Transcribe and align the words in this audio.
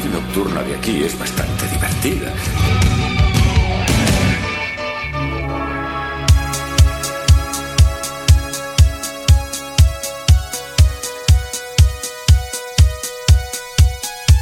Vida 0.00 0.20
nocturna 0.20 0.62
de 0.62 0.74
aquí 0.74 1.02
es 1.02 1.18
bastante 1.18 1.66
divertida. 1.68 2.32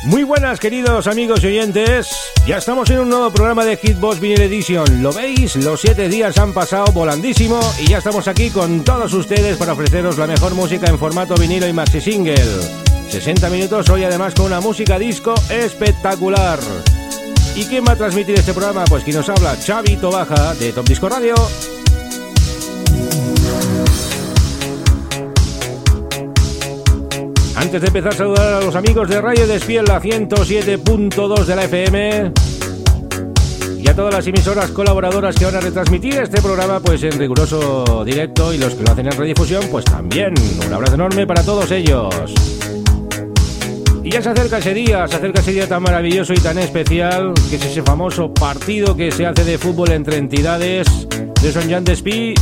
Muy 0.04 0.22
buenas 0.22 0.58
queridos 0.58 1.06
amigos 1.06 1.42
y 1.44 1.48
oyentes, 1.48 2.08
ya 2.46 2.56
estamos 2.56 2.88
en 2.90 3.00
un 3.00 3.10
nuevo 3.10 3.30
programa 3.30 3.64
de 3.64 3.76
Hitbox 3.76 4.20
Vinyl 4.20 4.40
Edition. 4.40 5.02
¿Lo 5.02 5.12
veis? 5.12 5.56
Los 5.56 5.82
siete 5.82 6.08
días 6.08 6.38
han 6.38 6.54
pasado 6.54 6.86
volandísimo 6.92 7.60
y 7.78 7.88
ya 7.88 7.98
estamos 7.98 8.26
aquí 8.26 8.50
con 8.50 8.84
todos 8.84 9.12
ustedes 9.12 9.58
para 9.58 9.74
ofreceros 9.74 10.16
la 10.16 10.26
mejor 10.26 10.54
música 10.54 10.88
en 10.88 10.98
formato 10.98 11.34
vinilo 11.34 11.68
y 11.68 11.72
maxi 11.74 12.00
single. 12.00 12.87
60 13.10 13.48
minutos 13.48 13.88
hoy 13.88 14.04
además 14.04 14.34
con 14.34 14.46
una 14.46 14.60
música 14.60 14.98
disco 14.98 15.34
espectacular. 15.48 16.58
¿Y 17.56 17.64
quién 17.64 17.84
va 17.86 17.92
a 17.92 17.96
transmitir 17.96 18.38
este 18.38 18.52
programa? 18.52 18.84
Pues 18.84 19.02
quien 19.02 19.16
nos 19.16 19.28
habla, 19.28 19.56
Xavi 19.56 19.96
Tobaja 19.96 20.54
de 20.54 20.72
Top 20.72 20.86
Disco 20.86 21.08
Radio. 21.08 21.34
Antes 27.56 27.80
de 27.80 27.86
empezar, 27.88 28.14
saludar 28.14 28.54
a 28.54 28.60
los 28.60 28.76
amigos 28.76 29.08
de 29.08 29.20
Radio 29.20 29.46
Despiel, 29.46 29.84
la 29.84 30.00
107.2 30.00 31.44
de 31.44 31.56
la 31.56 31.64
FM. 31.64 32.32
Y 33.78 33.88
a 33.88 33.94
todas 33.94 34.14
las 34.14 34.26
emisoras 34.26 34.70
colaboradoras 34.70 35.34
que 35.34 35.44
van 35.44 35.56
a 35.56 35.60
retransmitir 35.60 36.14
este 36.14 36.40
programa 36.40 36.78
pues 36.80 37.02
en 37.02 37.18
riguroso 37.18 38.04
directo 38.04 38.52
y 38.52 38.58
los 38.58 38.74
que 38.74 38.84
lo 38.84 38.92
hacen 38.92 39.06
en 39.06 39.12
redifusión 39.12 39.64
pues 39.70 39.84
también. 39.84 40.34
Un 40.66 40.72
abrazo 40.72 40.94
enorme 40.94 41.26
para 41.26 41.42
todos 41.42 41.70
ellos. 41.72 42.34
Y 44.08 44.10
ya 44.10 44.22
se 44.22 44.30
acerca 44.30 44.56
ese 44.56 44.72
día, 44.72 45.06
se 45.06 45.16
acerca 45.16 45.40
ese 45.42 45.52
día 45.52 45.68
tan 45.68 45.82
maravilloso 45.82 46.32
y 46.32 46.38
tan 46.38 46.56
especial, 46.56 47.34
que 47.50 47.56
es 47.56 47.64
ese 47.66 47.82
famoso 47.82 48.32
partido 48.32 48.96
que 48.96 49.12
se 49.12 49.26
hace 49.26 49.44
de 49.44 49.58
fútbol 49.58 49.90
entre 49.90 50.16
entidades 50.16 50.86
de 51.42 51.52
Son 51.52 51.68
Jean 51.68 51.84
Despí 51.84 52.32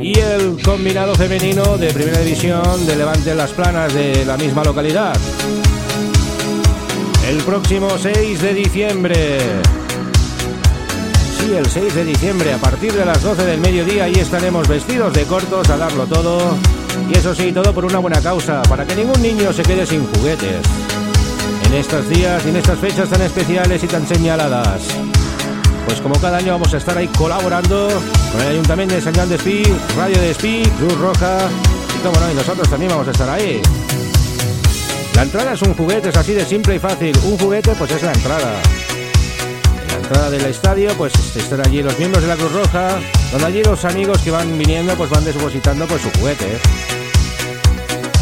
y 0.00 0.16
el 0.16 0.62
combinado 0.62 1.16
femenino 1.16 1.76
de 1.76 1.92
Primera 1.92 2.20
División 2.20 2.86
de 2.86 2.94
Levante 2.94 3.34
Las 3.34 3.50
Planas 3.50 3.92
de 3.94 4.24
la 4.24 4.36
misma 4.36 4.62
localidad. 4.62 5.16
El 7.28 7.38
próximo 7.38 7.88
6 7.98 8.40
de 8.40 8.54
diciembre. 8.54 9.38
Sí, 11.40 11.52
el 11.52 11.66
6 11.66 11.94
de 11.96 12.04
diciembre, 12.04 12.52
a 12.52 12.58
partir 12.58 12.92
de 12.92 13.04
las 13.04 13.20
12 13.24 13.44
del 13.44 13.58
mediodía, 13.58 14.04
ahí 14.04 14.14
estaremos 14.14 14.68
vestidos 14.68 15.12
de 15.14 15.24
cortos 15.24 15.68
a 15.68 15.78
darlo 15.78 16.06
todo. 16.06 16.56
Y 17.08 17.16
eso 17.16 17.34
sí, 17.34 17.52
todo 17.52 17.72
por 17.72 17.84
una 17.84 17.98
buena 17.98 18.20
causa, 18.20 18.62
para 18.62 18.84
que 18.84 18.96
ningún 18.96 19.20
niño 19.22 19.52
se 19.52 19.62
quede 19.62 19.86
sin 19.86 20.06
juguetes. 20.06 20.66
En 21.66 21.74
estos 21.74 22.08
días 22.08 22.42
y 22.44 22.50
en 22.50 22.56
estas 22.56 22.78
fechas 22.78 23.08
tan 23.08 23.22
especiales 23.22 23.82
y 23.82 23.86
tan 23.86 24.06
señaladas. 24.06 24.82
Pues 25.86 26.00
como 26.00 26.18
cada 26.20 26.38
año 26.38 26.52
vamos 26.52 26.74
a 26.74 26.78
estar 26.78 26.98
ahí 26.98 27.06
colaborando 27.08 27.88
con 28.32 28.40
el 28.40 28.48
Ayuntamiento 28.48 28.96
de 28.96 29.00
San 29.00 29.14
Juan 29.14 29.28
de 29.28 29.36
Espí, 29.36 29.62
Radio 29.96 30.20
de 30.20 30.30
Espí, 30.32 30.62
Cruz 30.78 30.98
Roja 30.98 31.38
y 31.96 32.02
como 32.02 32.18
no, 32.18 32.32
y 32.32 32.34
nosotros 32.34 32.68
también 32.68 32.90
vamos 32.90 33.06
a 33.06 33.12
estar 33.12 33.30
ahí. 33.30 33.62
La 35.14 35.22
entrada 35.22 35.52
es 35.52 35.62
un 35.62 35.74
juguete, 35.74 36.08
es 36.10 36.16
así 36.16 36.34
de 36.34 36.44
simple 36.44 36.74
y 36.74 36.78
fácil. 36.78 37.16
Un 37.24 37.38
juguete 37.38 37.72
pues 37.78 37.90
es 37.92 38.02
la 38.02 38.12
entrada. 38.12 38.60
En 39.80 39.88
la 39.88 39.94
entrada 39.94 40.30
del 40.30 40.44
estadio 40.44 40.90
pues 40.98 41.14
están 41.36 41.64
allí 41.64 41.82
los 41.82 41.96
miembros 41.98 42.22
de 42.22 42.28
la 42.28 42.36
Cruz 42.36 42.52
Roja, 42.52 42.98
donde 43.30 43.46
allí 43.46 43.62
los 43.62 43.84
amigos 43.84 44.20
que 44.22 44.32
van 44.32 44.58
viniendo 44.58 44.94
pues 44.94 45.08
van 45.08 45.24
depositando 45.24 45.86
pues 45.86 46.02
su 46.02 46.10
juguete. 46.18 46.58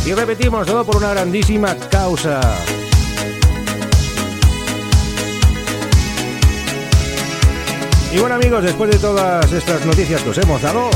Y 0.06 0.12
repetimos, 0.12 0.66
todo 0.66 0.84
por 0.84 0.96
una 0.96 1.10
grandísima 1.10 1.74
causa. 1.90 2.40
Y 8.12 8.18
bueno 8.18 8.34
amigos, 8.34 8.62
después 8.62 8.90
de 8.90 8.98
todas 8.98 9.50
estas 9.50 9.84
noticias 9.86 10.20
que 10.20 10.28
os 10.28 10.38
hemos 10.38 10.60
dado, 10.60 10.90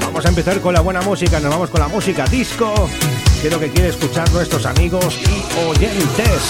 vamos 0.00 0.24
a 0.24 0.28
empezar 0.28 0.60
con 0.60 0.72
la 0.72 0.80
buena 0.80 1.02
música, 1.02 1.40
nos 1.40 1.50
vamos 1.50 1.68
con 1.68 1.80
la 1.80 1.88
música 1.88 2.26
disco, 2.26 2.88
que 3.42 3.48
es 3.48 3.52
lo 3.52 3.58
que 3.58 3.70
quiere 3.70 3.88
escuchar 3.88 4.30
nuestros 4.32 4.64
amigos 4.66 5.18
y 5.18 5.68
oyentes. 5.68 6.40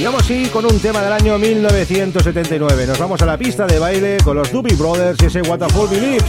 Y 0.00 0.04
vamos 0.04 0.22
así 0.22 0.46
con 0.46 0.66
un 0.66 0.80
tema 0.80 1.00
del 1.00 1.12
año 1.12 1.38
1979. 1.38 2.86
Nos 2.88 2.98
vamos 2.98 3.22
a 3.22 3.26
la 3.26 3.38
pista 3.38 3.66
de 3.66 3.78
baile 3.78 4.16
con 4.24 4.36
los 4.36 4.50
Doobie 4.50 4.74
Brothers 4.74 5.22
y 5.22 5.26
ese 5.26 5.42
What 5.42 5.60
Believes 5.90 6.24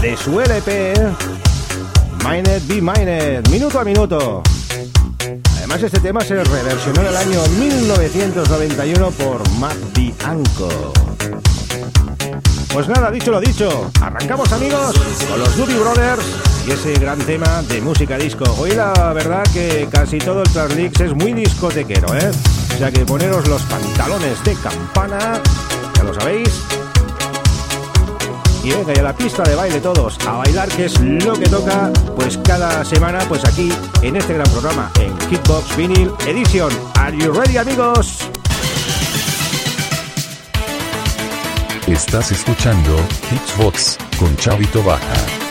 de 0.00 0.16
su 0.16 0.40
LP 0.40 0.94
Mined 2.28 2.62
Be 2.68 2.82
Mined, 2.82 3.48
minuto 3.48 3.80
a 3.80 3.84
minuto. 3.84 4.42
Además 5.56 5.82
este 5.82 5.98
tema 5.98 6.20
se 6.20 6.34
reversionó 6.44 7.00
en 7.00 7.06
el 7.06 7.16
año 7.16 7.42
1991 7.58 9.10
por 9.12 9.50
Matt 9.52 9.78
Bianco. 9.94 10.92
Pues 12.70 12.86
nada, 12.86 13.10
dicho 13.10 13.30
lo 13.30 13.40
dicho, 13.40 13.90
arrancamos 14.02 14.52
amigos 14.52 14.94
con 15.26 15.38
los 15.38 15.56
Doobie 15.56 15.78
Brothers 15.78 16.26
y 16.66 16.72
ese 16.72 16.92
gran 16.98 17.18
tema 17.20 17.62
de 17.62 17.80
música 17.80 18.18
disco. 18.18 18.44
Hoy 18.58 18.72
la 18.72 19.14
verdad 19.14 19.44
que 19.54 19.88
casi 19.90 20.18
todo 20.18 20.42
el 20.42 20.50
Translix 20.50 21.00
es 21.00 21.14
muy 21.14 21.32
discotequero, 21.32 22.14
¿eh? 22.14 22.30
O 22.74 22.78
sea 22.78 22.90
que 22.90 23.06
poneros 23.06 23.48
los 23.48 23.62
pantalones 23.62 24.44
de 24.44 24.54
campana, 24.56 25.40
ya 25.96 26.02
lo 26.02 26.12
sabéis. 26.12 26.62
Y 28.68 28.70
y 28.70 28.98
a 28.98 29.02
la 29.02 29.14
pista 29.14 29.42
de 29.44 29.54
baile 29.54 29.80
todos, 29.80 30.18
a 30.26 30.32
bailar 30.32 30.68
que 30.68 30.84
es 30.84 31.00
lo 31.00 31.32
que 31.32 31.48
toca, 31.48 31.90
pues 32.14 32.36
cada 32.36 32.84
semana, 32.84 33.18
pues 33.26 33.42
aquí 33.46 33.72
en 34.02 34.16
este 34.16 34.34
gran 34.34 34.46
programa, 34.50 34.90
en 35.00 35.18
Hitbox 35.30 35.74
Vinyl 35.74 36.12
Edition. 36.26 36.70
Are 36.96 37.16
you 37.16 37.32
ready 37.32 37.56
amigos? 37.56 38.18
Estás 41.86 42.30
escuchando 42.30 42.98
Hitbox 43.30 43.96
con 44.18 44.36
Chavito 44.36 44.82
Baja. 44.82 45.47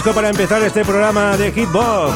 Disco 0.00 0.14
para 0.14 0.30
empezar 0.30 0.62
este 0.62 0.82
programa 0.82 1.36
de 1.36 1.52
Hitbox. 1.52 2.14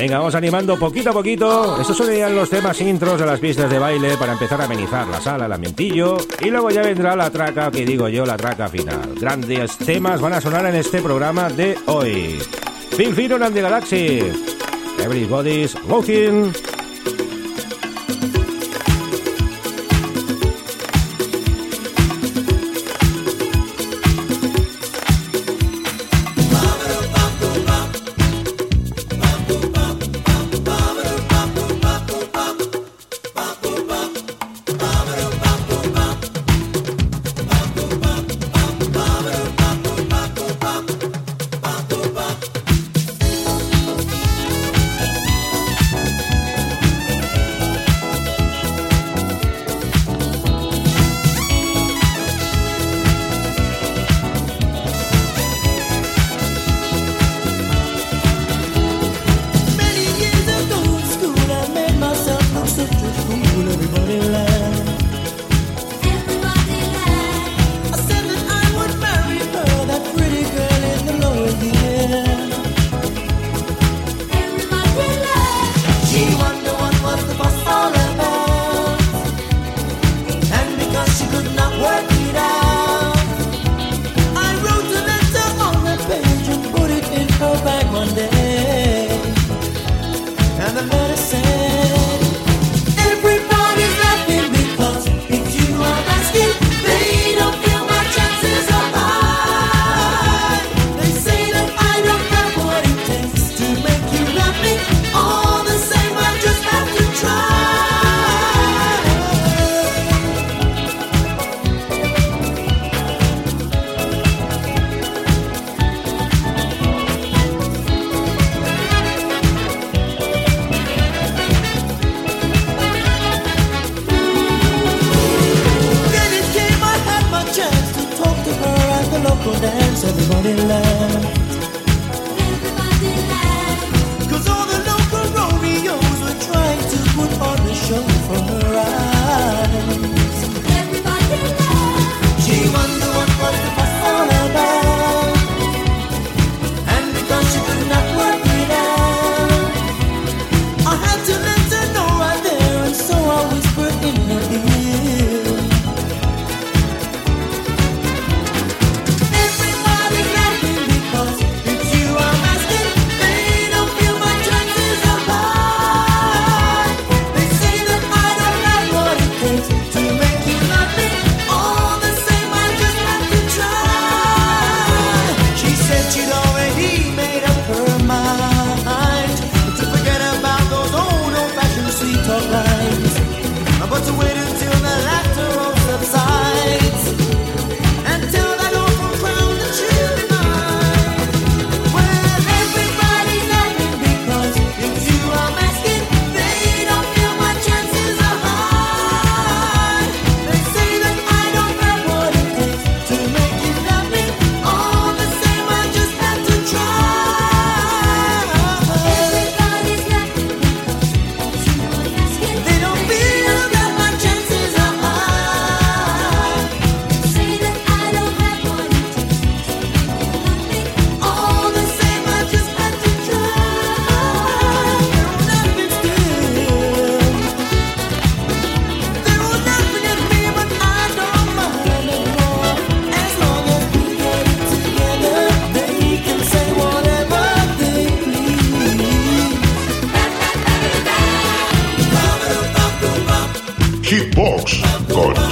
Venga, 0.00 0.16
vamos 0.16 0.34
animando 0.34 0.78
poquito 0.78 1.10
a 1.10 1.12
poquito. 1.12 1.78
Estos 1.78 1.98
serían 1.98 2.34
los 2.34 2.48
temas 2.48 2.80
intros 2.80 3.20
de 3.20 3.26
las 3.26 3.38
pistas 3.38 3.68
de 3.68 3.78
baile 3.78 4.16
para 4.16 4.32
empezar 4.32 4.58
a 4.58 4.64
amenizar 4.64 5.06
la 5.06 5.20
sala, 5.20 5.44
el 5.44 5.52
ambientillo. 5.52 6.16
Y 6.40 6.48
luego 6.48 6.70
ya 6.70 6.80
vendrá 6.80 7.14
la 7.14 7.28
traca, 7.28 7.70
que 7.70 7.84
digo 7.84 8.08
yo, 8.08 8.24
la 8.24 8.38
traca 8.38 8.70
final. 8.70 9.14
Grandes 9.20 9.76
temas 9.76 10.22
van 10.22 10.32
a 10.32 10.40
sonar 10.40 10.64
en 10.64 10.76
este 10.76 11.02
programa 11.02 11.50
de 11.50 11.76
hoy. 11.84 12.38
Phil 12.96 13.14
Firon 13.14 13.42
and 13.42 13.54
the 13.54 13.60
Galaxy. 13.60 14.20
Everybody's 14.98 15.74
walking. 15.86 16.50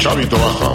Chavito 0.08 0.38
Baja. 0.38 0.72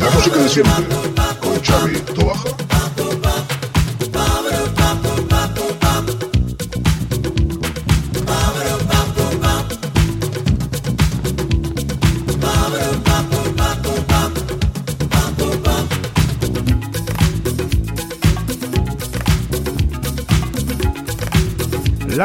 La 0.00 0.10
música 0.10 0.36
de 0.38 0.48
siempre. 0.48 1.05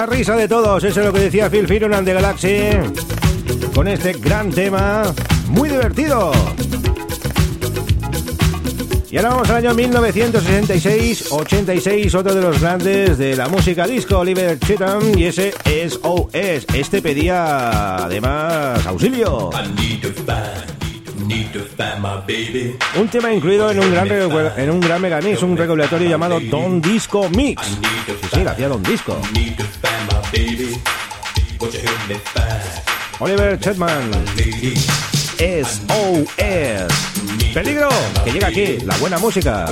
La 0.01 0.07
risa 0.07 0.35
de 0.35 0.47
todos, 0.47 0.83
eso 0.83 0.99
es 0.99 1.05
lo 1.05 1.13
que 1.13 1.19
decía 1.19 1.47
Phil 1.47 1.67
Fironan 1.67 2.03
de 2.03 2.15
Galaxy. 2.15 2.69
Con 3.75 3.87
este 3.87 4.13
gran 4.13 4.49
tema, 4.49 5.13
muy 5.49 5.69
divertido. 5.69 6.31
Y 9.11 9.17
ahora 9.17 9.29
vamos 9.29 9.47
al 9.51 9.57
año 9.57 9.75
1966-86, 9.75 12.15
otro 12.15 12.33
de 12.33 12.41
los 12.41 12.59
grandes 12.59 13.19
de 13.19 13.35
la 13.35 13.47
música 13.47 13.85
disco, 13.85 14.17
Oliver 14.17 14.57
Cheatham, 14.57 15.03
y 15.15 15.25
ese 15.25 15.53
es 15.65 15.99
OS. 16.01 16.65
Este 16.73 17.03
pedía 17.03 18.05
además 18.05 18.83
auxilio. 18.87 19.51
Un 22.99 23.07
tema 23.07 23.31
incluido 23.31 23.69
en 23.69 23.79
un 23.79 23.91
gran, 23.91 24.07
en 24.57 24.71
un 24.71 24.79
gran 24.79 25.01
megamix, 25.01 25.43
un 25.43 25.55
regulatorio 25.55 26.09
llamado 26.09 26.39
Don 26.39 26.81
Disco 26.81 27.29
Mix. 27.29 27.63
Sí, 27.63 27.77
sí, 28.33 28.41
hacía 28.41 28.67
Don 28.67 28.81
Disco. 28.81 29.21
Oliver 33.19 33.59
Chetman. 33.59 34.11
SOS. 35.37 36.93
Peligro, 37.53 37.89
que 38.23 38.31
llega 38.31 38.47
aquí, 38.47 38.77
la 38.85 38.95
buena 38.97 39.17
música. 39.17 39.65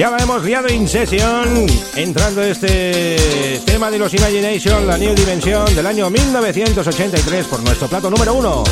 Ya 0.00 0.08
la 0.08 0.16
hemos 0.16 0.42
liado 0.42 0.66
in 0.72 0.88
session, 0.88 1.66
entrando 1.94 2.40
este 2.40 3.60
tema 3.66 3.90
de 3.90 3.98
los 3.98 4.14
Imagination, 4.14 4.86
la 4.86 4.96
New 4.96 5.14
Dimension 5.14 5.74
del 5.74 5.86
año 5.86 6.08
1983 6.08 7.44
por 7.44 7.62
nuestro 7.62 7.86
plato 7.86 8.08
número 8.08 8.32
uno. 8.32 8.64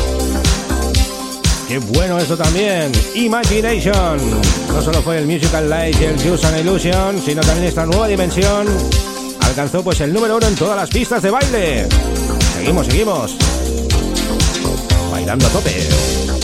Qué 1.67 1.77
bueno 1.77 2.17
esto 2.17 2.35
también, 2.35 2.91
Imagination. 3.13 4.17
No 4.73 4.81
solo 4.81 5.03
fue 5.03 5.19
el 5.19 5.27
Musical 5.27 5.69
Light 5.69 6.01
y 6.01 6.05
el 6.05 6.19
Juice 6.19 6.47
and 6.47 6.61
Illusion, 6.61 7.21
sino 7.23 7.41
también 7.41 7.67
esta 7.67 7.85
nueva 7.85 8.07
dimensión 8.07 8.65
alcanzó 9.41 9.83
pues 9.83 10.01
el 10.01 10.11
número 10.11 10.37
uno 10.37 10.47
en 10.47 10.55
todas 10.55 10.75
las 10.75 10.89
pistas 10.89 11.21
de 11.21 11.29
baile. 11.29 11.87
Seguimos, 12.55 12.87
seguimos. 12.87 13.37
Bailando 15.11 15.45
a 15.45 15.49
tope. 15.51 16.38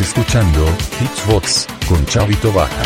Escuchando 0.00 0.64
Hitsbox 1.00 1.66
con 1.88 2.04
Chavito 2.06 2.52
Baja. 2.52 2.84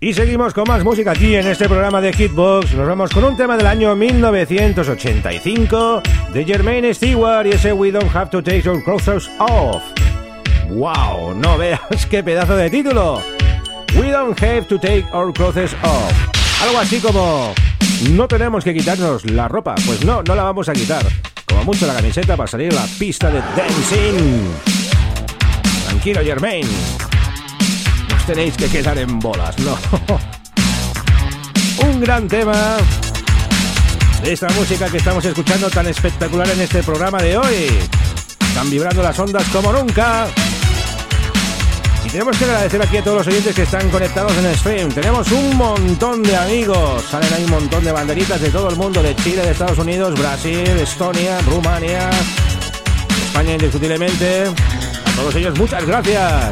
Y 0.00 0.14
seguimos 0.14 0.54
con 0.54 0.68
más 0.68 0.84
música 0.84 1.10
aquí 1.10 1.34
en 1.34 1.48
este 1.48 1.68
programa 1.68 2.00
de 2.00 2.12
Hitbox. 2.12 2.74
Nos 2.74 2.86
vamos 2.86 3.10
con 3.10 3.24
un 3.24 3.36
tema 3.36 3.56
del 3.56 3.66
año 3.66 3.96
1985 3.96 6.02
de 6.32 6.44
Jermaine 6.44 6.94
Stewart 6.94 7.44
y 7.46 7.50
ese 7.50 7.72
We 7.72 7.90
Don't 7.90 8.14
Have 8.14 8.30
to 8.30 8.40
Take 8.40 8.68
Our 8.68 8.84
Clothes 8.84 9.28
Off. 9.40 9.82
¡Wow! 10.68 11.34
No 11.34 11.58
veas 11.58 12.06
qué 12.08 12.22
pedazo 12.22 12.54
de 12.54 12.70
título. 12.70 13.20
We 13.96 14.12
Don't 14.12 14.40
Have 14.40 14.62
to 14.62 14.78
Take 14.78 15.06
Our 15.12 15.32
Clothes 15.32 15.74
Off. 15.82 16.12
Algo 16.62 16.78
así 16.78 17.00
como 17.00 17.52
no 18.10 18.28
tenemos 18.28 18.64
que 18.64 18.74
quitarnos 18.74 19.30
la 19.30 19.48
ropa. 19.48 19.74
Pues 19.86 20.04
no, 20.04 20.22
no 20.22 20.34
la 20.34 20.42
vamos 20.42 20.68
a 20.68 20.72
quitar. 20.72 21.04
Como 21.46 21.64
mucho 21.64 21.86
la 21.86 21.94
camiseta 21.94 22.36
para 22.36 22.46
salir 22.46 22.72
a 22.72 22.76
la 22.76 22.86
pista 22.98 23.30
de 23.30 23.40
dancing. 23.40 24.44
Tranquilo, 25.86 26.20
Jermaine 26.22 26.68
tenéis 28.28 28.58
que 28.58 28.68
quedar 28.68 28.98
en 28.98 29.18
bolas, 29.20 29.58
no. 29.60 29.78
Un 31.88 31.98
gran 31.98 32.28
tema 32.28 32.76
de 34.22 34.34
esta 34.34 34.50
música 34.50 34.90
que 34.90 34.98
estamos 34.98 35.24
escuchando 35.24 35.70
tan 35.70 35.86
espectacular 35.86 36.46
en 36.50 36.60
este 36.60 36.82
programa 36.82 37.22
de 37.22 37.38
hoy. 37.38 37.68
Están 38.48 38.68
vibrando 38.68 39.02
las 39.02 39.18
ondas 39.18 39.44
como 39.48 39.72
nunca. 39.72 40.28
Y 42.08 42.10
tenemos 42.10 42.38
que 42.38 42.46
agradecer 42.46 42.80
aquí 42.80 42.96
a 42.96 43.04
todos 43.04 43.18
los 43.18 43.26
oyentes 43.26 43.54
que 43.54 43.64
están 43.64 43.90
conectados 43.90 44.34
en 44.38 44.46
el 44.46 44.56
stream. 44.56 44.88
Tenemos 44.88 45.30
un 45.30 45.54
montón 45.58 46.22
de 46.22 46.34
amigos. 46.36 47.04
Salen 47.04 47.30
ahí 47.34 47.44
un 47.44 47.50
montón 47.50 47.84
de 47.84 47.92
banderitas 47.92 48.40
de 48.40 48.48
todo 48.48 48.70
el 48.70 48.76
mundo, 48.76 49.02
de 49.02 49.14
Chile, 49.16 49.42
de 49.42 49.50
Estados 49.50 49.76
Unidos, 49.76 50.18
Brasil, 50.18 50.66
Estonia, 50.68 51.38
Rumania, 51.42 52.08
España 53.26 53.52
indiscutiblemente. 53.52 54.44
A 54.44 55.16
todos 55.16 55.34
ellos 55.34 55.58
muchas 55.58 55.84
gracias. 55.84 56.50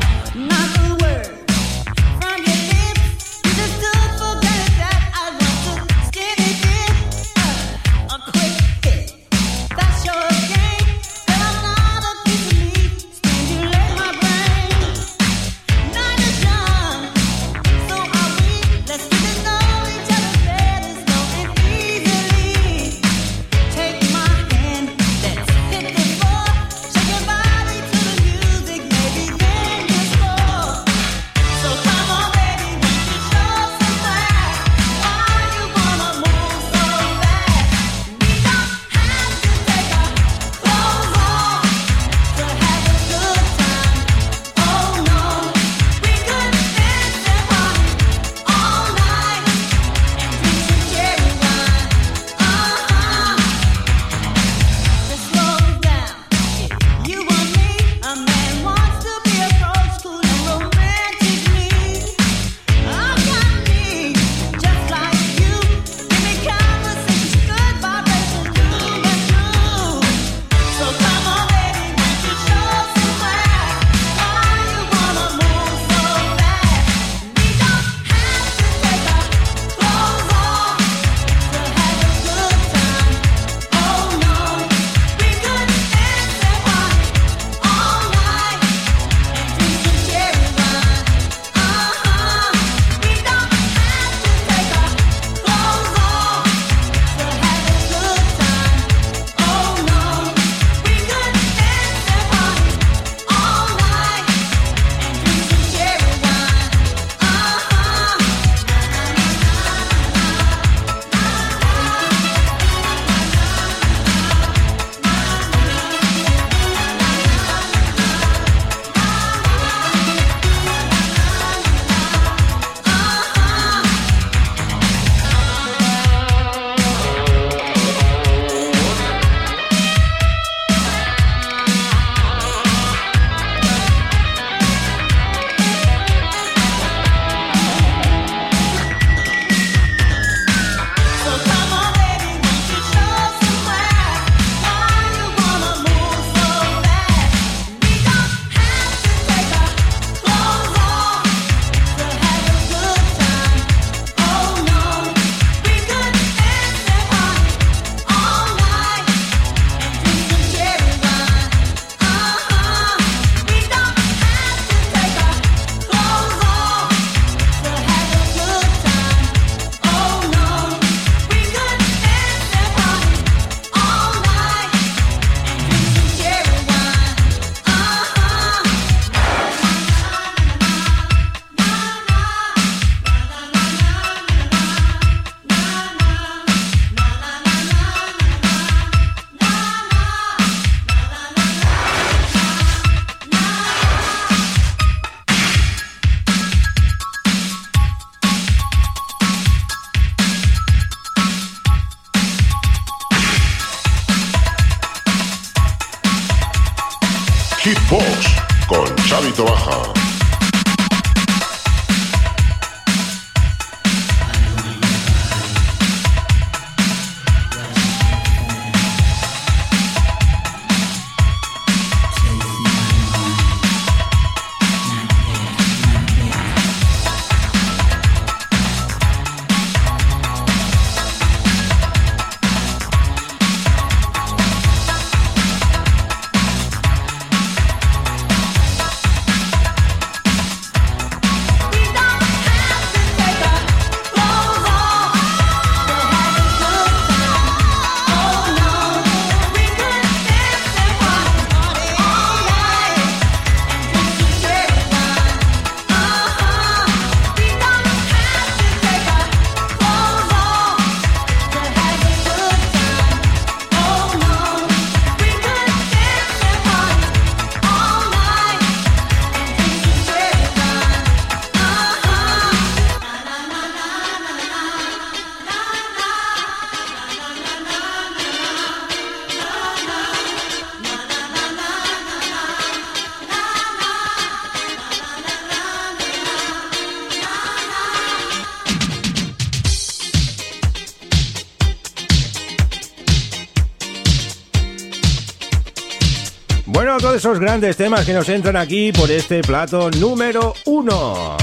Grandes 297.38 297.76
temas 297.76 298.04
que 298.04 298.12
nos 298.12 298.28
entran 298.28 298.56
aquí 298.56 298.92
por 298.92 299.10
este 299.10 299.42
plato 299.42 299.90
número 299.90 300.54
uno. 300.66 301.36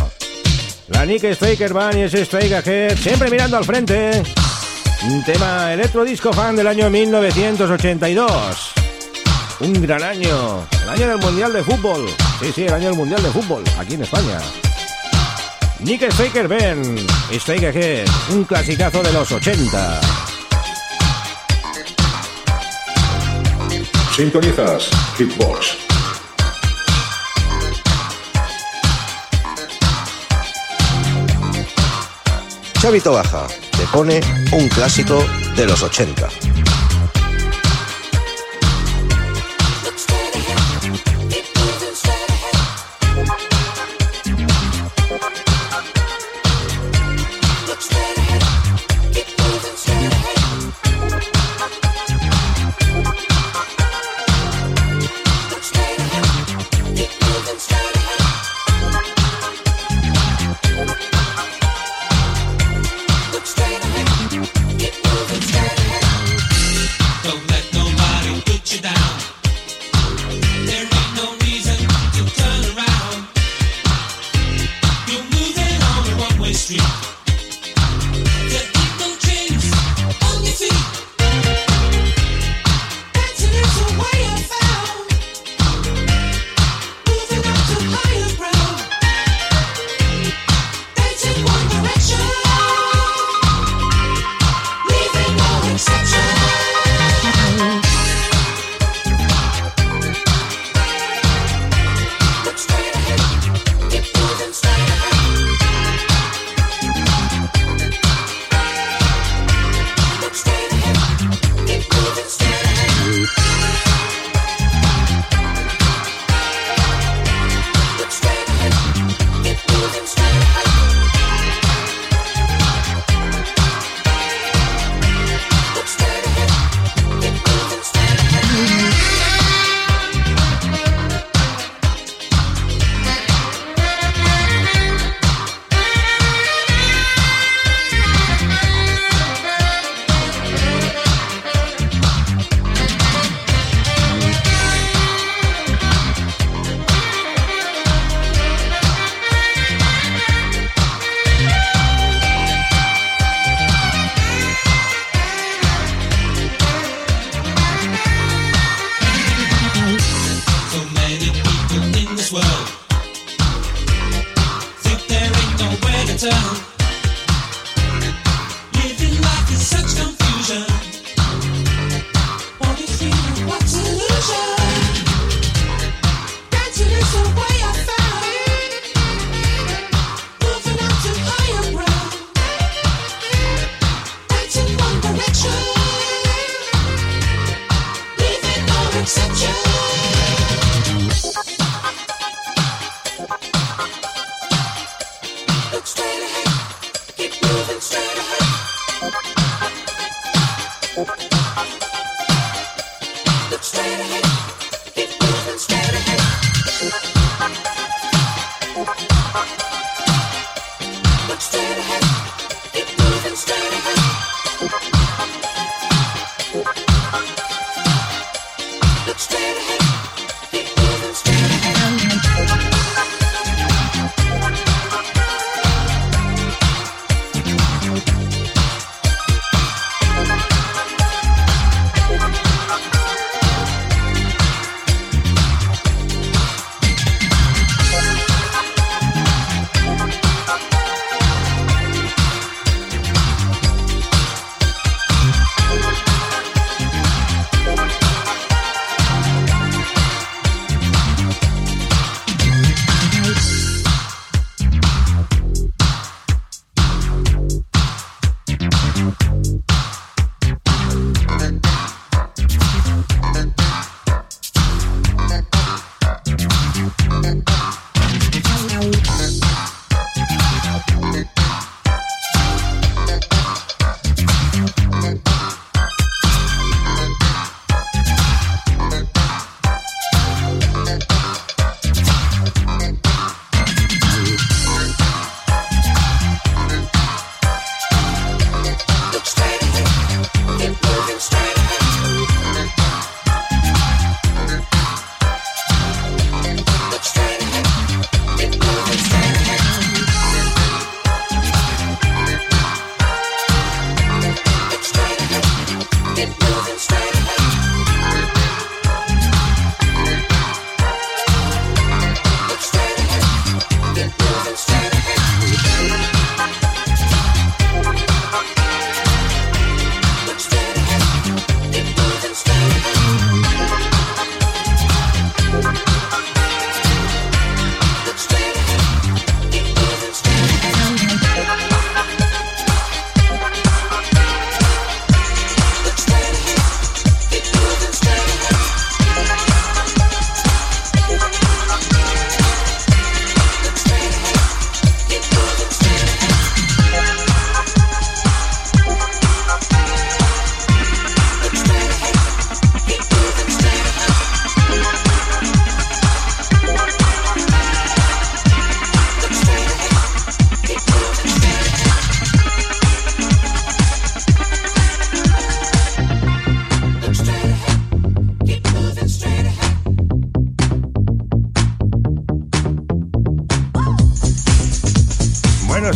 La 0.88 1.06
Nick 1.06 1.24
Striker 1.24 1.74
Band 1.74 1.98
y 1.98 2.02
ese 2.02 2.22
Strike 2.22 2.54
Ahead, 2.54 2.98
siempre 2.98 3.30
mirando 3.30 3.58
al 3.58 3.66
frente. 3.66 4.22
Un 5.10 5.24
tema 5.24 5.74
electrodisco 5.74 6.32
fan 6.32 6.56
del 6.56 6.68
año 6.68 6.90
1982. 6.90 8.74
Un 9.60 9.82
gran 9.82 10.04
año, 10.04 10.68
el 10.84 10.90
año 10.90 11.08
del 11.10 11.18
Mundial 11.20 11.54
de 11.54 11.64
Fútbol. 11.64 12.08
Sí, 12.42 12.52
sí, 12.54 12.64
el 12.64 12.74
año 12.74 12.90
del 12.90 12.98
Mundial 12.98 13.22
de 13.22 13.30
Fútbol, 13.30 13.64
aquí 13.78 13.96
en 13.96 14.04
España. 14.04 14.40
Nick 15.80 16.04
Striker 16.04 16.48
Band, 16.48 17.00
Strike 17.32 17.66
Ahead, 17.66 18.08
un 18.32 18.44
clasicazo 18.46 19.04
de 19.04 19.12
los 19.12 19.32
80. 19.32 20.02
Sintonizas 24.16 24.90
Hitbox. 25.18 25.83
Chavito 32.84 33.14
Baja 33.14 33.48
te 33.48 33.88
pone 33.94 34.20
un 34.52 34.68
clásico 34.68 35.24
de 35.56 35.66
los 35.66 35.82
80. 35.84 36.53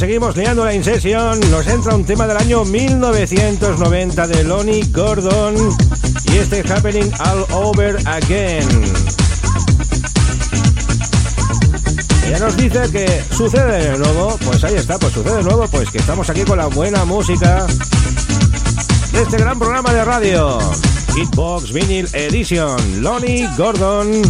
Seguimos 0.08 0.38
liando 0.38 0.64
la 0.64 0.74
incesión. 0.74 1.38
Nos 1.52 1.68
entra 1.68 1.94
un 1.94 2.06
tema 2.06 2.28
del 2.28 2.38
año 2.38 2.64
1990 2.64 4.28
de 4.28 4.46
Lonnie 4.46 4.86
Gordon 4.94 5.54
y 6.32 6.38
este 6.38 6.62
Happening 6.62 7.12
All 7.20 7.46
Over 7.52 7.98
Again. 8.08 8.66
Ella 12.26 12.40
nos 12.40 12.56
dice 12.56 12.90
que 12.90 13.22
sucede 13.36 13.92
de 13.92 13.98
nuevo, 13.98 14.40
pues 14.46 14.64
ahí 14.64 14.76
está, 14.76 14.98
pues 14.98 15.12
sucede 15.12 15.40
de 15.40 15.44
nuevo, 15.44 15.68
pues 15.68 15.90
que 15.90 15.98
estamos 15.98 16.30
aquí 16.30 16.44
con 16.44 16.58
la 16.58 16.68
buena 16.68 17.04
música 17.04 17.68
de 19.12 19.24
este 19.24 19.36
gran 19.36 19.60
programa 19.60 19.92
de 19.92 20.06
radio. 20.06 20.58
Hitbox 21.16 21.74
Vinyl 21.74 22.08
Edition, 22.14 23.04
Lonnie 23.04 23.46
Gordon. 23.58 24.22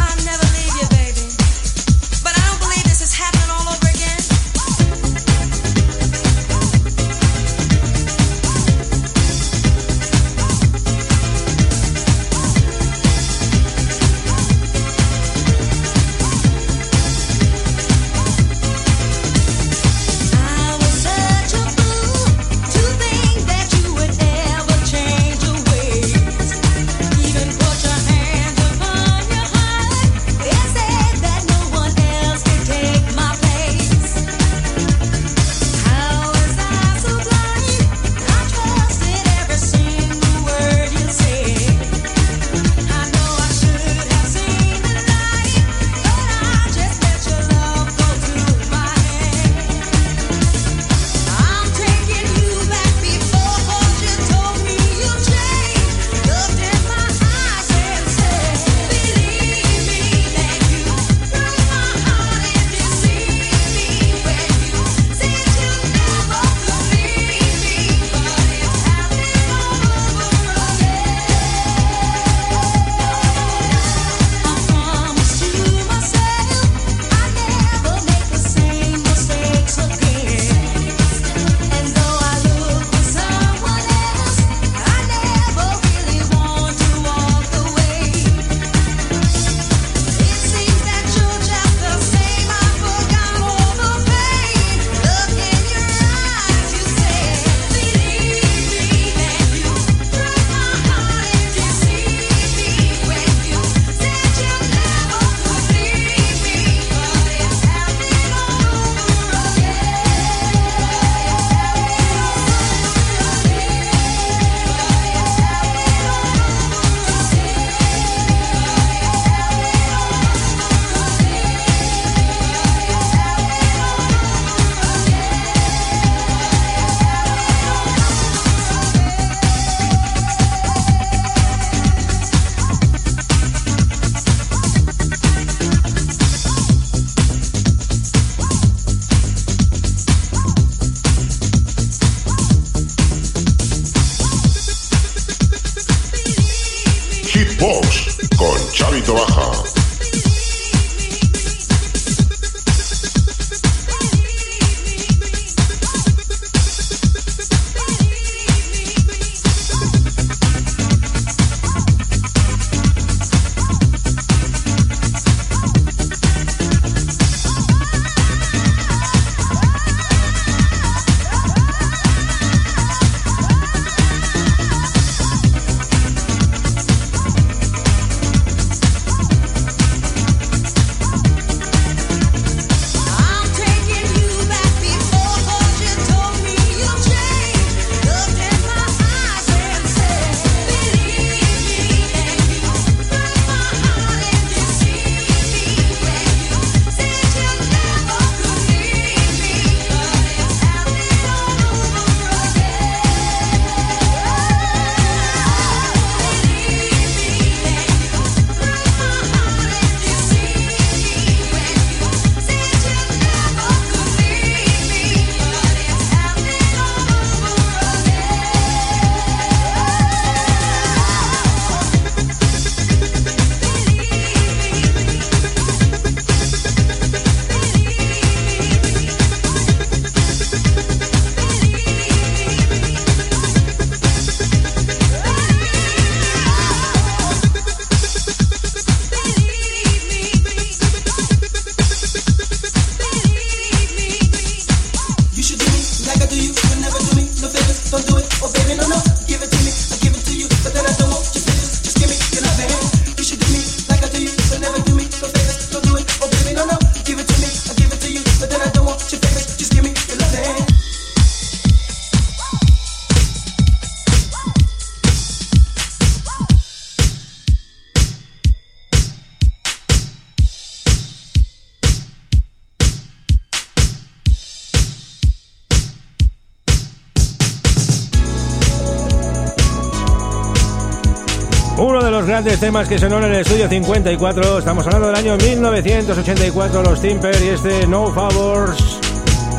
Grandes 282.27 282.59
temas 282.59 282.89
que 282.89 282.99
sonó 282.99 283.19
en 283.19 283.23
el 283.23 283.35
estudio 283.35 283.69
54. 283.69 284.59
Estamos 284.59 284.85
hablando 284.85 285.07
del 285.07 285.15
año 285.15 285.37
1984, 285.37 286.83
los 286.83 287.01
Timper 287.01 287.41
y 287.41 287.47
este 287.47 287.87
No 287.87 288.13
Favors. 288.13 288.99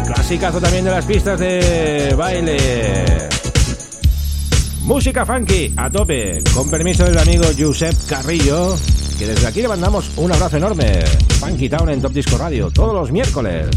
Clasicazo 0.06 0.60
también 0.60 0.84
de 0.84 0.90
las 0.90 1.04
pistas 1.06 1.40
de 1.40 2.14
baile. 2.16 3.28
Música 4.82 5.24
funky 5.24 5.72
a 5.76 5.90
tope, 5.90 6.42
con 6.54 6.70
permiso 6.70 7.04
del 7.04 7.18
amigo 7.18 7.44
Josep 7.58 7.94
Carrillo, 8.06 8.76
que 9.18 9.26
desde 9.26 9.46
aquí 9.46 9.62
le 9.62 9.68
mandamos 9.68 10.10
un 10.16 10.30
abrazo 10.30 10.58
enorme. 10.58 11.04
Funky 11.40 11.68
Town 11.70 11.88
en 11.88 12.02
Top 12.02 12.12
Disco 12.12 12.36
Radio, 12.36 12.70
todos 12.70 12.94
los 12.94 13.10
miércoles. 13.10 13.68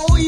Oh, 0.00 0.27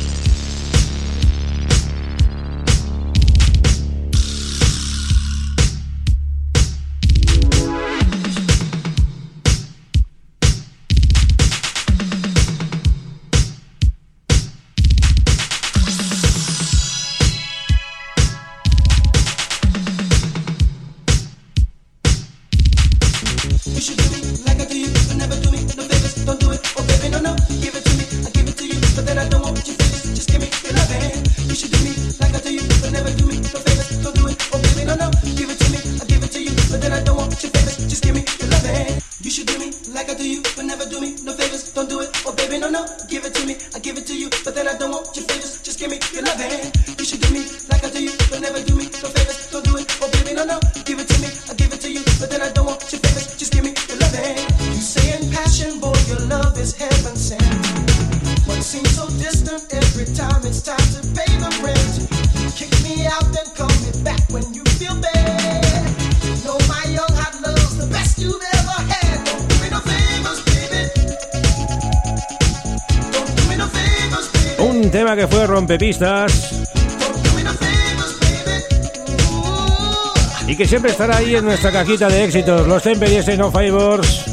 Y 80.45 80.55
que 80.55 80.67
siempre 80.67 80.91
estará 80.91 81.17
ahí 81.17 81.35
en 81.35 81.43
nuestra 81.43 81.71
cajita 81.71 82.07
de 82.07 82.23
éxitos, 82.23 82.67
los 82.67 82.83
Tempe 82.83 83.07
y 83.09 83.37
No 83.37 83.51
Favors. 83.51 84.25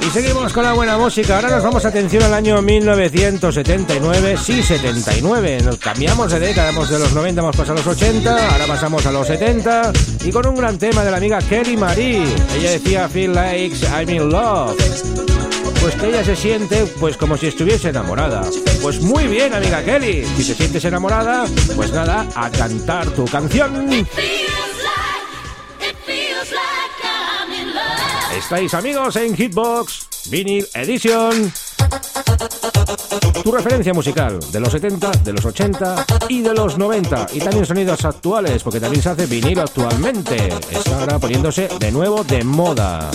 Y 0.00 0.10
seguimos 0.10 0.50
con 0.54 0.64
la 0.64 0.72
buena 0.72 0.96
música. 0.96 1.36
Ahora 1.36 1.50
nos 1.50 1.62
vamos 1.62 1.84
atención 1.84 2.22
al 2.22 2.32
año 2.32 2.62
1979. 2.62 4.38
Sí, 4.38 4.62
79. 4.62 5.58
Nos 5.62 5.76
cambiamos 5.76 6.32
de 6.32 6.40
década, 6.40 6.72
de 6.72 6.98
los 6.98 7.12
90 7.12 7.38
hemos 7.42 7.54
pasado 7.54 7.74
a 7.74 7.84
los 7.84 7.86
80, 7.86 8.50
ahora 8.50 8.66
pasamos 8.66 9.04
a 9.04 9.12
los 9.12 9.26
70. 9.26 9.92
Y 10.24 10.30
con 10.30 10.46
un 10.46 10.54
gran 10.54 10.78
tema 10.78 11.04
de 11.04 11.10
la 11.10 11.18
amiga 11.18 11.38
Kelly 11.40 11.76
Marie. 11.76 12.24
Ella 12.56 12.70
decía 12.70 13.10
Feel 13.10 13.34
like 13.34 13.76
I'm 13.92 14.08
in 14.08 14.30
love 14.30 14.74
pues 15.80 15.94
que 15.94 16.08
ella 16.08 16.24
se 16.24 16.36
siente 16.36 16.86
pues 17.00 17.16
como 17.16 17.36
si 17.36 17.46
estuviese 17.46 17.88
enamorada. 17.88 18.42
Pues 18.82 19.00
muy 19.00 19.26
bien, 19.26 19.54
amiga 19.54 19.82
Kelly. 19.82 20.24
Si 20.36 20.44
te 20.44 20.54
sientes 20.54 20.84
enamorada, 20.84 21.46
pues 21.74 21.92
nada, 21.92 22.28
a 22.34 22.50
cantar 22.50 23.10
tu 23.10 23.24
canción. 23.24 24.06
Estáis 28.36 28.74
amigos 28.74 29.16
en 29.16 29.36
Hitbox 29.36 30.08
Vinyl 30.30 30.66
Edition. 30.74 31.52
Tu 33.42 33.52
referencia 33.52 33.94
musical 33.94 34.38
de 34.52 34.60
los 34.60 34.72
70, 34.72 35.10
de 35.24 35.32
los 35.32 35.44
80 35.44 36.06
y 36.28 36.42
de 36.42 36.54
los 36.54 36.76
90. 36.76 37.28
Y 37.32 37.38
también 37.38 37.64
sonidos 37.64 38.04
actuales, 38.04 38.62
porque 38.62 38.80
también 38.80 39.02
se 39.02 39.08
hace 39.08 39.26
vinilo 39.26 39.62
actualmente. 39.62 40.48
Está 40.70 41.00
ahora 41.00 41.18
poniéndose 41.18 41.68
de 41.78 41.90
nuevo 41.90 42.22
de 42.22 42.44
moda. 42.44 43.10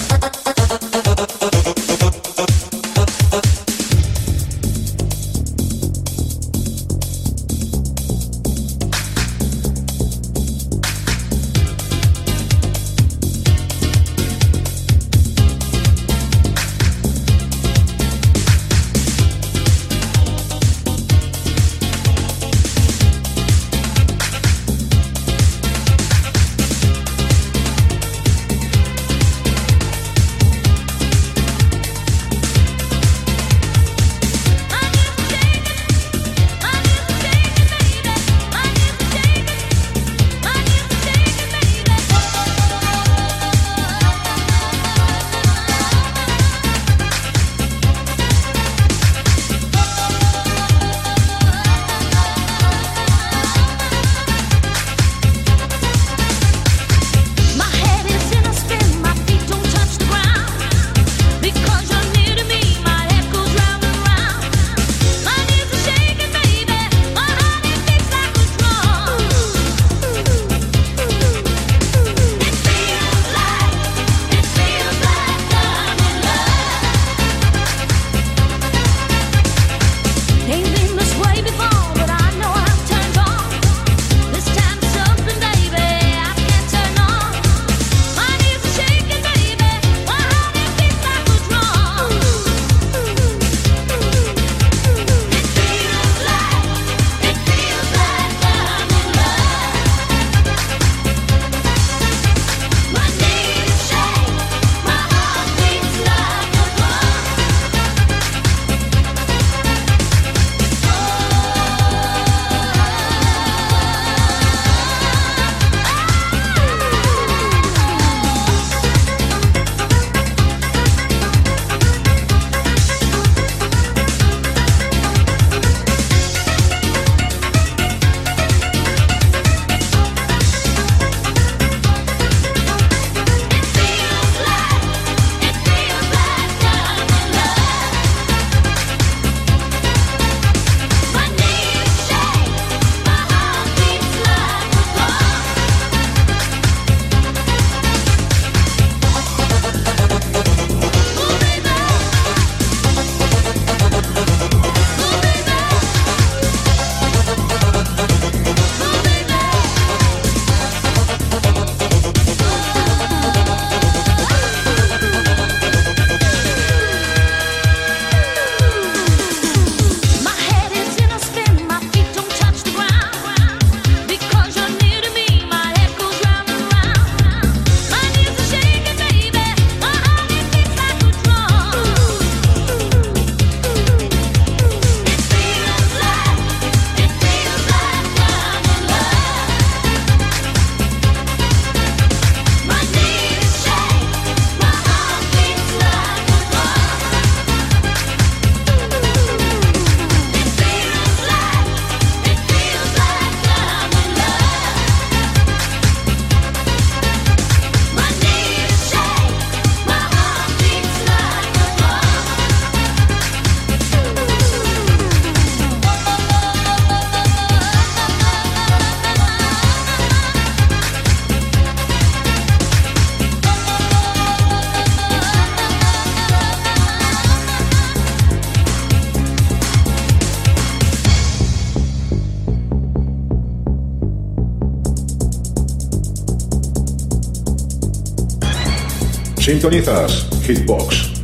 Sintonizas 239.65 240.27
Hitbox. 240.47 241.14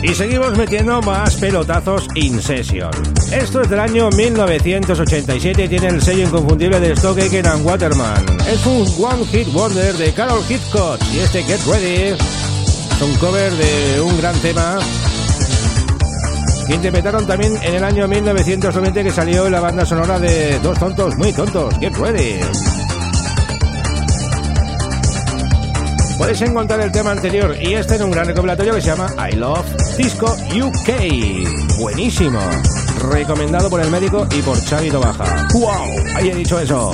Y 0.00 0.14
seguimos 0.14 0.56
metiendo 0.56 1.02
más 1.02 1.34
pelotazos 1.36 2.06
in 2.14 2.40
session. 2.40 2.90
Esto 3.32 3.62
es 3.62 3.68
del 3.68 3.80
año 3.80 4.10
1987 4.10 5.64
y 5.64 5.68
tiene 5.68 5.88
el 5.88 6.00
sello 6.00 6.22
inconfundible 6.22 6.78
de 6.78 6.94
Stockhagen 6.94 7.46
and 7.46 7.66
Waterman. 7.66 8.24
Es 8.48 8.64
un 8.64 8.86
One 9.04 9.24
Hit 9.26 9.52
Wonder 9.52 9.92
de 9.94 10.12
Carol 10.12 10.44
Hitchcock 10.48 11.00
y 11.12 11.18
este 11.18 11.42
Get 11.42 11.64
Ready 11.66 12.12
es 12.12 12.18
un 13.00 13.16
cover 13.16 13.52
de 13.52 14.00
un 14.02 14.16
gran 14.18 14.36
tema 14.36 14.78
que 16.68 16.74
interpretaron 16.76 17.26
también 17.26 17.56
en 17.60 17.74
el 17.74 17.82
año 17.82 18.06
1990 18.06 19.02
que 19.02 19.10
salió 19.10 19.50
la 19.50 19.58
banda 19.58 19.84
sonora 19.84 20.20
de 20.20 20.60
Dos 20.60 20.78
Tontos 20.78 21.16
Muy 21.16 21.32
Tontos. 21.32 21.74
Get 21.80 21.96
Ready. 21.96 22.71
Podéis 26.22 26.42
encontrar 26.42 26.80
el 26.80 26.92
tema 26.92 27.10
anterior 27.10 27.56
y 27.60 27.74
este 27.74 27.96
en 27.96 28.04
un 28.04 28.12
gran 28.12 28.24
recopilatorio 28.24 28.74
que 28.74 28.80
se 28.80 28.86
llama 28.86 29.08
I 29.28 29.34
Love 29.34 29.66
Disco 29.96 30.26
UK. 30.54 31.80
Buenísimo. 31.80 32.38
Recomendado 33.10 33.68
por 33.68 33.80
el 33.80 33.90
médico 33.90 34.28
y 34.30 34.40
por 34.40 34.56
Xavi 34.56 34.90
Baja. 34.90 35.48
¡Wow! 35.52 36.06
Ahí 36.14 36.28
he 36.30 36.34
dicho 36.36 36.60
eso. 36.60 36.92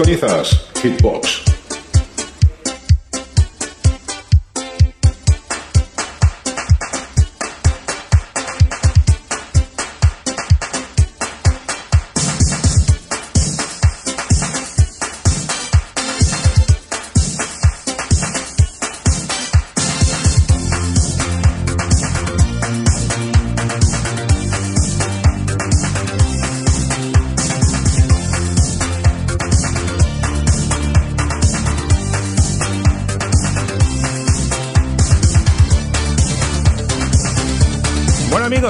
Sintonizas 0.00 0.60
Hitbox. 0.82 1.39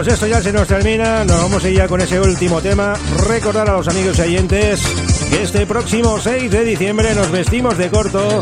Amigos, 0.01 0.14
esto 0.14 0.26
ya 0.26 0.40
se 0.40 0.53
nos 0.53 0.66
termina, 0.66 1.24
nos 1.24 1.42
vamos 1.42 1.64
a 1.64 1.68
ir 1.68 1.76
ya 1.76 1.88
con 1.88 2.01
ese 2.01 2.18
último 2.20 2.61
tema. 2.62 2.94
Recordar 3.28 3.68
a 3.68 3.72
los 3.72 3.88
amigos 3.88 4.18
y 4.18 4.22
oyentes 4.22 4.82
que 5.30 5.42
este 5.42 5.66
próximo 5.66 6.18
6 6.18 6.51
de 6.51 6.64
diciembre 6.64 7.14
nos 7.14 7.30
vestimos 7.30 7.76
de 7.76 7.90
corto 7.90 8.40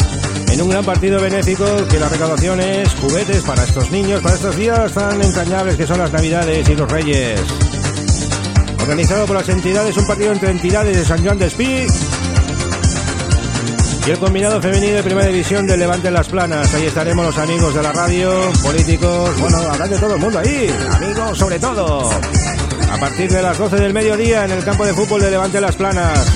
en 0.53 0.63
un 0.63 0.69
gran 0.69 0.85
partido 0.85 1.21
benéfico 1.21 1.65
que 1.91 1.99
la 1.99 2.09
recaudación 2.09 2.61
es 2.61 2.93
juguetes 2.95 3.43
para 3.43 3.65
estos 3.65 3.91
niños, 3.91 4.23
para 4.23 4.37
estos 4.37 4.57
días 4.57 4.93
tan 4.93 5.21
entrañables 5.21 5.77
que 5.77 5.87
son 5.87 5.99
las 5.99 6.13
Navidades 6.13 6.69
y 6.69 6.77
los 6.77 6.91
Reyes. 6.91 7.41
Organizado 8.81 9.27
por 9.27 9.37
las 9.37 9.49
entidades, 9.49 9.97
un 9.97 10.07
partido 10.07 10.33
entre 10.33 10.51
entidades 10.51 10.97
de 10.97 11.05
San 11.05 11.25
Juan 11.25 11.39
de 11.39 11.47
Espí 11.47 11.87
y 14.09 14.11
el 14.11 14.19
combinado 14.19 14.63
femenino 14.63 14.95
de 14.95 15.03
primera 15.03 15.29
división 15.29 15.67
de 15.67 15.77
Levante 15.77 16.11
las 16.11 16.29
Planas. 16.29 16.73
Ahí 16.73 16.87
estaremos 16.87 17.27
los 17.27 17.37
amigos 17.37 17.75
de 17.75 17.83
la 17.83 17.93
radio, 17.93 18.33
políticos, 18.63 19.39
bueno, 19.39 19.59
habrá 19.59 19.87
de 19.87 19.99
todo 19.99 20.15
el 20.15 20.21
mundo 20.21 20.39
ahí, 20.39 20.75
amigos 20.95 21.37
sobre 21.37 21.59
todo. 21.59 22.11
A 22.91 22.97
partir 22.99 23.31
de 23.31 23.43
las 23.43 23.59
12 23.59 23.77
del 23.77 23.93
mediodía 23.93 24.47
en 24.47 24.53
el 24.53 24.65
campo 24.65 24.87
de 24.87 24.95
fútbol 24.95 25.21
de 25.21 25.31
Levante 25.31 25.61
las 25.61 25.77
Planas. 25.77 26.27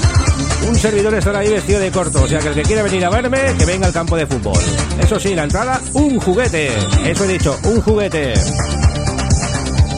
Un 0.68 0.76
servidor 0.76 1.14
estará 1.14 1.38
ahí 1.38 1.48
vestido 1.48 1.80
de 1.80 1.90
corto, 1.90 2.22
o 2.22 2.28
sea 2.28 2.40
que 2.40 2.48
el 2.48 2.54
que 2.54 2.62
quiera 2.62 2.82
venir 2.82 3.06
a 3.06 3.10
verme, 3.10 3.38
que 3.58 3.64
venga 3.64 3.86
al 3.86 3.92
campo 3.94 4.16
de 4.16 4.26
fútbol. 4.26 4.58
Eso 5.02 5.18
sí, 5.18 5.34
la 5.34 5.44
entrada, 5.44 5.80
un 5.94 6.20
juguete. 6.20 6.72
Eso 7.06 7.24
he 7.24 7.28
dicho, 7.28 7.58
un 7.64 7.80
juguete. 7.80 8.34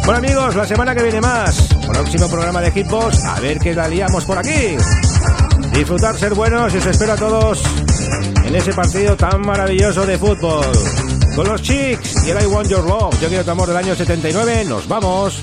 Bueno 0.04 0.18
amigos, 0.18 0.54
la 0.54 0.64
semana 0.64 0.94
que 0.94 1.02
viene 1.02 1.20
más. 1.20 1.66
Próximo 1.88 2.28
programa 2.28 2.60
de 2.60 2.70
Hitbox, 2.70 3.24
a 3.24 3.40
ver 3.40 3.58
qué 3.58 3.74
la 3.74 3.88
liamos 3.88 4.24
por 4.24 4.38
aquí. 4.38 4.76
Disfrutar, 5.74 6.16
ser 6.16 6.34
buenos 6.34 6.72
y 6.72 6.78
os 6.78 6.86
espero 6.86 7.12
a 7.12 7.16
todos 7.16 7.62
en 8.44 8.54
ese 8.54 8.72
partido 8.72 9.16
tan 9.16 9.40
maravilloso 9.40 10.06
de 10.06 10.16
fútbol. 10.16 10.64
Con 11.34 11.48
los 11.48 11.62
Chicks 11.62 12.24
y 12.26 12.30
el 12.30 12.42
I 12.42 12.46
Want 12.46 12.68
Your 12.68 12.84
Love. 12.84 13.20
Yo 13.20 13.28
quiero 13.28 13.44
tu 13.44 13.50
amor 13.50 13.68
del 13.68 13.76
año 13.76 13.94
79. 13.94 14.64
Nos 14.66 14.86
vamos. 14.86 15.42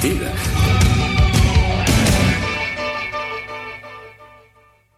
divertida. 0.00 0.77